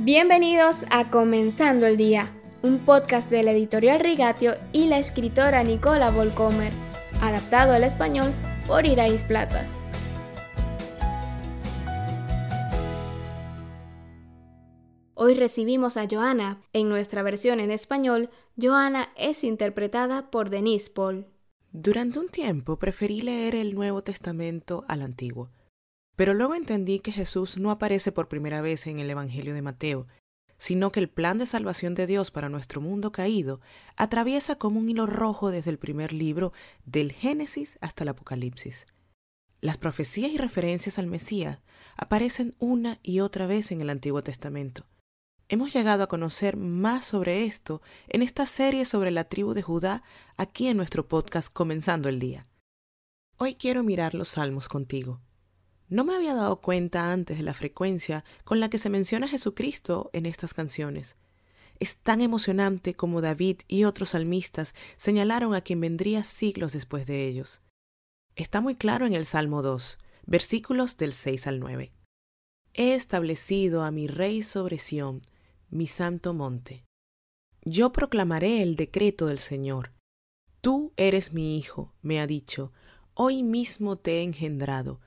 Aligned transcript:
Bienvenidos 0.00 0.82
a 0.90 1.10
Comenzando 1.10 1.84
el 1.84 1.96
Día, 1.96 2.32
un 2.62 2.78
podcast 2.78 3.28
de 3.30 3.42
la 3.42 3.50
editorial 3.50 3.98
Rigatio 3.98 4.54
y 4.72 4.86
la 4.86 5.00
escritora 5.00 5.64
Nicola 5.64 6.12
Volcomer, 6.12 6.72
adaptado 7.20 7.72
al 7.72 7.82
español 7.82 8.32
por 8.68 8.86
Irais 8.86 9.24
Plata. 9.24 9.66
Hoy 15.14 15.34
recibimos 15.34 15.96
a 15.96 16.06
Joana. 16.08 16.62
En 16.72 16.88
nuestra 16.88 17.24
versión 17.24 17.58
en 17.58 17.72
español, 17.72 18.30
Joana 18.56 19.08
es 19.16 19.42
interpretada 19.42 20.30
por 20.30 20.48
Denise 20.48 20.90
Paul. 20.90 21.26
Durante 21.72 22.20
un 22.20 22.28
tiempo 22.28 22.78
preferí 22.78 23.20
leer 23.20 23.56
el 23.56 23.74
Nuevo 23.74 24.04
Testamento 24.04 24.84
al 24.86 25.02
Antiguo, 25.02 25.50
pero 26.18 26.34
luego 26.34 26.56
entendí 26.56 26.98
que 26.98 27.12
Jesús 27.12 27.58
no 27.58 27.70
aparece 27.70 28.10
por 28.10 28.26
primera 28.26 28.60
vez 28.60 28.88
en 28.88 28.98
el 28.98 29.08
Evangelio 29.08 29.54
de 29.54 29.62
Mateo, 29.62 30.08
sino 30.58 30.90
que 30.90 30.98
el 30.98 31.08
plan 31.08 31.38
de 31.38 31.46
salvación 31.46 31.94
de 31.94 32.08
Dios 32.08 32.32
para 32.32 32.48
nuestro 32.48 32.80
mundo 32.80 33.12
caído 33.12 33.60
atraviesa 33.94 34.56
como 34.56 34.80
un 34.80 34.88
hilo 34.88 35.06
rojo 35.06 35.52
desde 35.52 35.70
el 35.70 35.78
primer 35.78 36.12
libro, 36.12 36.52
del 36.84 37.12
Génesis 37.12 37.78
hasta 37.80 38.02
el 38.02 38.08
Apocalipsis. 38.08 38.88
Las 39.60 39.78
profecías 39.78 40.32
y 40.32 40.38
referencias 40.38 40.98
al 40.98 41.06
Mesías 41.06 41.60
aparecen 41.96 42.56
una 42.58 42.98
y 43.04 43.20
otra 43.20 43.46
vez 43.46 43.70
en 43.70 43.80
el 43.80 43.88
Antiguo 43.88 44.20
Testamento. 44.24 44.86
Hemos 45.48 45.72
llegado 45.72 46.02
a 46.02 46.08
conocer 46.08 46.56
más 46.56 47.04
sobre 47.04 47.44
esto 47.44 47.80
en 48.08 48.22
esta 48.22 48.44
serie 48.44 48.86
sobre 48.86 49.12
la 49.12 49.22
tribu 49.22 49.54
de 49.54 49.62
Judá 49.62 50.02
aquí 50.36 50.66
en 50.66 50.78
nuestro 50.78 51.06
podcast 51.06 51.48
Comenzando 51.52 52.08
el 52.08 52.18
Día. 52.18 52.48
Hoy 53.36 53.54
quiero 53.54 53.84
mirar 53.84 54.14
los 54.14 54.30
salmos 54.30 54.68
contigo. 54.68 55.20
No 55.88 56.04
me 56.04 56.14
había 56.14 56.34
dado 56.34 56.60
cuenta 56.60 57.12
antes 57.12 57.38
de 57.38 57.42
la 57.42 57.54
frecuencia 57.54 58.24
con 58.44 58.60
la 58.60 58.68
que 58.68 58.78
se 58.78 58.90
menciona 58.90 59.26
a 59.26 59.30
Jesucristo 59.30 60.10
en 60.12 60.26
estas 60.26 60.52
canciones. 60.52 61.16
Es 61.80 61.96
tan 61.96 62.20
emocionante 62.20 62.94
como 62.94 63.20
David 63.20 63.60
y 63.68 63.84
otros 63.84 64.10
salmistas 64.10 64.74
señalaron 64.96 65.54
a 65.54 65.60
quien 65.60 65.80
vendría 65.80 66.24
siglos 66.24 66.72
después 66.72 67.06
de 67.06 67.26
ellos. 67.26 67.62
Está 68.36 68.60
muy 68.60 68.74
claro 68.74 69.06
en 69.06 69.14
el 69.14 69.24
Salmo 69.24 69.62
2, 69.62 69.98
versículos 70.26 70.96
del 70.96 71.12
6 71.12 71.46
al 71.46 71.60
9. 71.60 71.92
He 72.74 72.94
establecido 72.94 73.82
a 73.82 73.90
mi 73.90 74.08
rey 74.08 74.42
sobre 74.42 74.78
Sión, 74.78 75.22
mi 75.70 75.86
santo 75.86 76.34
monte. 76.34 76.84
Yo 77.64 77.92
proclamaré 77.92 78.62
el 78.62 78.76
decreto 78.76 79.26
del 79.26 79.38
Señor. 79.38 79.92
Tú 80.60 80.92
eres 80.96 81.32
mi 81.32 81.58
hijo, 81.58 81.94
me 82.02 82.20
ha 82.20 82.26
dicho, 82.26 82.72
hoy 83.14 83.42
mismo 83.42 83.96
te 83.96 84.18
he 84.18 84.22
engendrado. 84.22 85.00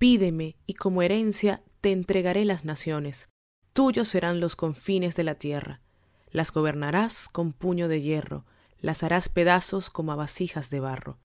Pídeme, 0.00 0.56
y 0.64 0.72
como 0.72 1.02
herencia 1.02 1.62
te 1.82 1.92
entregaré 1.92 2.46
las 2.46 2.64
naciones. 2.64 3.28
Tuyos 3.74 4.08
serán 4.08 4.40
los 4.40 4.56
confines 4.56 5.14
de 5.14 5.24
la 5.24 5.34
tierra. 5.34 5.82
Las 6.30 6.52
gobernarás 6.52 7.28
con 7.28 7.52
puño 7.52 7.86
de 7.86 8.00
hierro, 8.00 8.46
las 8.78 9.02
harás 9.02 9.28
pedazos 9.28 9.90
como 9.90 10.12
a 10.12 10.16
vasijas 10.16 10.70
de 10.70 10.80
barro. 10.80 11.18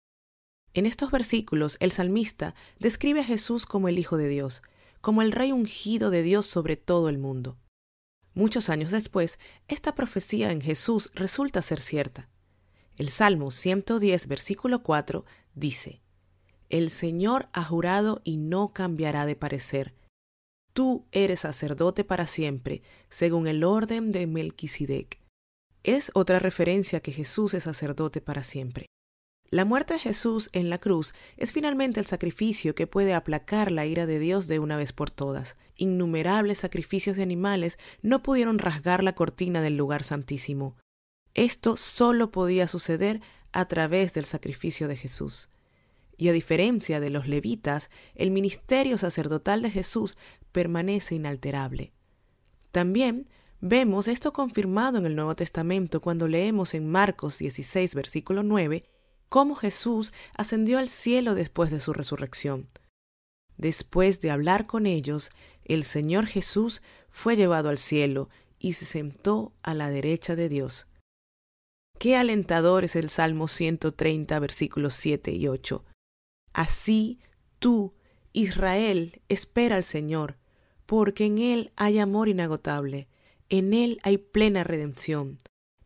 En 0.73 0.85
estos 0.85 1.09
versículos 1.09 1.77
el 1.79 1.93
salmista 1.93 2.53
describe 2.77 3.21
a 3.21 3.23
Jesús 3.23 3.65
como 3.65 3.87
el 3.87 3.97
Hijo 3.97 4.17
de 4.17 4.27
Dios, 4.27 4.61
como 4.99 5.21
el 5.21 5.31
Rey 5.31 5.53
ungido 5.53 6.09
de 6.09 6.21
Dios 6.21 6.45
sobre 6.45 6.75
todo 6.75 7.07
el 7.07 7.17
mundo. 7.17 7.57
Muchos 8.33 8.67
años 8.67 8.91
después, 8.91 9.39
esta 9.69 9.95
profecía 9.95 10.51
en 10.51 10.59
Jesús 10.59 11.11
resulta 11.15 11.61
ser 11.61 11.79
cierta. 11.79 12.27
El 12.97 13.09
Salmo 13.09 13.51
110, 13.51 14.27
versículo 14.27 14.83
4 14.83 15.23
dice, 15.53 16.01
El 16.75 16.91
Señor 16.91 17.47
ha 17.53 17.63
jurado 17.63 18.19
y 18.25 18.35
no 18.35 18.73
cambiará 18.73 19.25
de 19.25 19.37
parecer. 19.37 19.95
Tú 20.73 21.05
eres 21.13 21.39
sacerdote 21.39 22.03
para 22.03 22.27
siempre, 22.27 22.81
según 23.07 23.47
el 23.47 23.63
orden 23.63 24.11
de 24.11 24.27
Melquisedec. 24.27 25.21
Es 25.83 26.11
otra 26.15 26.39
referencia 26.39 26.99
que 26.99 27.13
Jesús 27.13 27.53
es 27.53 27.63
sacerdote 27.63 28.19
para 28.19 28.43
siempre. 28.43 28.87
La 29.49 29.63
muerte 29.63 29.93
de 29.93 30.01
Jesús 30.01 30.49
en 30.51 30.69
la 30.69 30.79
cruz 30.79 31.13
es 31.37 31.53
finalmente 31.53 32.01
el 32.01 32.07
sacrificio 32.07 32.75
que 32.75 32.87
puede 32.87 33.13
aplacar 33.13 33.71
la 33.71 33.85
ira 33.85 34.05
de 34.05 34.19
Dios 34.19 34.47
de 34.47 34.59
una 34.59 34.75
vez 34.75 34.91
por 34.91 35.09
todas. 35.09 35.55
Innumerables 35.77 36.57
sacrificios 36.57 37.15
de 37.15 37.23
animales 37.23 37.79
no 38.01 38.21
pudieron 38.21 38.59
rasgar 38.59 39.01
la 39.01 39.15
cortina 39.15 39.61
del 39.61 39.77
lugar 39.77 40.03
santísimo. 40.03 40.75
Esto 41.35 41.77
solo 41.77 42.31
podía 42.31 42.67
suceder 42.67 43.21
a 43.53 43.63
través 43.63 44.13
del 44.13 44.25
sacrificio 44.25 44.89
de 44.89 44.97
Jesús. 44.97 45.49
Y 46.17 46.29
a 46.29 46.33
diferencia 46.33 46.99
de 46.99 47.09
los 47.09 47.27
levitas, 47.27 47.89
el 48.15 48.31
ministerio 48.31 48.97
sacerdotal 48.97 49.61
de 49.61 49.71
Jesús 49.71 50.17
permanece 50.51 51.15
inalterable. 51.15 51.91
También 52.71 53.29
vemos 53.61 54.07
esto 54.07 54.33
confirmado 54.33 54.97
en 54.97 55.05
el 55.05 55.15
Nuevo 55.15 55.35
Testamento 55.35 56.01
cuando 56.01 56.27
leemos 56.27 56.73
en 56.73 56.89
Marcos 56.89 57.37
16, 57.39 57.95
versículo 57.95 58.43
9, 58.43 58.85
cómo 59.29 59.55
Jesús 59.55 60.13
ascendió 60.33 60.77
al 60.77 60.89
cielo 60.89 61.35
después 61.35 61.71
de 61.71 61.79
su 61.79 61.93
resurrección. 61.93 62.67
Después 63.57 64.21
de 64.21 64.31
hablar 64.31 64.65
con 64.65 64.85
ellos, 64.85 65.29
el 65.63 65.83
Señor 65.83 66.27
Jesús 66.27 66.81
fue 67.09 67.35
llevado 67.35 67.69
al 67.69 67.77
cielo 67.77 68.29
y 68.59 68.73
se 68.73 68.85
sentó 68.85 69.53
a 69.63 69.73
la 69.73 69.89
derecha 69.89 70.35
de 70.35 70.49
Dios. 70.49 70.87
Qué 71.97 72.17
alentador 72.17 72.83
es 72.83 72.95
el 72.95 73.09
Salmo 73.09 73.47
130, 73.47 74.37
versículos 74.39 74.95
7 74.95 75.31
y 75.31 75.47
8. 75.47 75.85
Así 76.55 77.19
tú, 77.59 77.93
Israel, 78.31 79.21
espera 79.27 79.75
al 79.75 79.83
Señor, 79.83 80.37
porque 80.85 81.25
en 81.25 81.37
Él 81.37 81.73
hay 81.75 81.99
amor 81.99 82.29
inagotable, 82.29 83.09
en 83.49 83.73
Él 83.73 83.99
hay 84.03 84.17
plena 84.17 84.63
redención. 84.63 85.37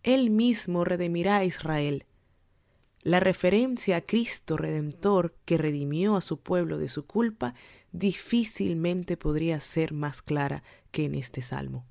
Él 0.04 0.30
mismo 0.30 0.86
redimirá 0.86 1.38
a 1.38 1.46
Israel 1.46 2.06
la 3.02 3.20
referencia 3.20 3.98
a 3.98 4.02
Cristo 4.02 4.58
Redentor 4.58 5.34
que 5.46 5.58
redimió 5.58 6.16
a 6.16 6.22
su 6.22 6.42
pueblo 6.42 6.78
de 6.78 6.90
su 6.90 7.08
culpa 7.08 7.56
difícilmente 7.92 9.18
podría 9.18 9.60
ser 9.60 9.94
más 9.94 10.22
clara 10.22 10.64
que 10.92 11.06
en 11.06 11.16
este 11.16 11.42
salmo. 11.42 11.88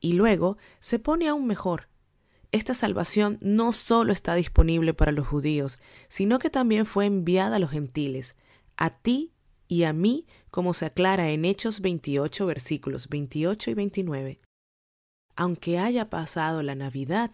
Y 0.00 0.14
luego 0.14 0.56
se 0.78 0.98
pone 0.98 1.28
aún 1.28 1.46
mejor. 1.46 1.88
Esta 2.54 2.72
salvación 2.72 3.38
no 3.40 3.72
solo 3.72 4.12
está 4.12 4.36
disponible 4.36 4.94
para 4.94 5.10
los 5.10 5.26
judíos, 5.26 5.80
sino 6.08 6.38
que 6.38 6.50
también 6.50 6.86
fue 6.86 7.04
enviada 7.04 7.56
a 7.56 7.58
los 7.58 7.72
gentiles, 7.72 8.36
a 8.76 8.90
ti 8.90 9.32
y 9.66 9.82
a 9.82 9.92
mí, 9.92 10.24
como 10.52 10.72
se 10.72 10.86
aclara 10.86 11.30
en 11.30 11.46
Hechos 11.46 11.80
28, 11.80 12.46
versículos 12.46 13.08
28 13.08 13.70
y 13.72 13.74
29. 13.74 14.40
Aunque 15.34 15.80
haya 15.80 16.08
pasado 16.08 16.62
la 16.62 16.76
Navidad, 16.76 17.32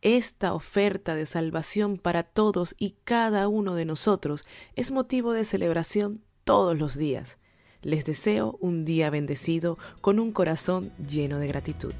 esta 0.00 0.54
oferta 0.54 1.14
de 1.14 1.26
salvación 1.26 1.96
para 1.96 2.24
todos 2.24 2.74
y 2.80 2.96
cada 3.04 3.46
uno 3.46 3.76
de 3.76 3.84
nosotros 3.84 4.42
es 4.74 4.90
motivo 4.90 5.34
de 5.34 5.44
celebración 5.44 6.20
todos 6.42 6.76
los 6.76 6.96
días. 6.96 7.38
Les 7.80 8.04
deseo 8.04 8.58
un 8.60 8.84
día 8.84 9.08
bendecido 9.08 9.78
con 10.00 10.18
un 10.18 10.32
corazón 10.32 10.90
lleno 10.98 11.38
de 11.38 11.46
gratitud. 11.46 11.94